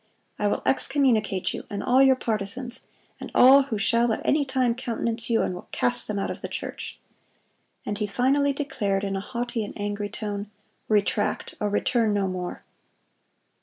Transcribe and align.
I 0.39 0.47
will 0.47 0.63
excommunicate 0.65 1.53
you 1.53 1.63
and 1.69 1.83
all 1.83 2.01
your 2.01 2.15
partisans, 2.15 2.87
and 3.19 3.29
all 3.35 3.61
who 3.65 3.77
shall 3.77 4.11
at 4.11 4.25
any 4.25 4.45
time 4.45 4.73
countenance 4.73 5.29
you, 5.29 5.43
and 5.43 5.53
will 5.53 5.67
cast 5.71 6.07
them 6.07 6.17
out 6.17 6.31
of 6.31 6.41
the 6.41 6.47
church." 6.47 6.97
And 7.85 7.99
he 7.99 8.07
finally 8.07 8.51
declared, 8.51 9.03
in 9.03 9.15
a 9.15 9.19
haughty 9.19 9.63
and 9.63 9.79
angry 9.79 10.09
tone, 10.09 10.49
"Retract, 10.87 11.53
or 11.59 11.69
return 11.69 12.13
no 12.15 12.27
more." 12.27 12.63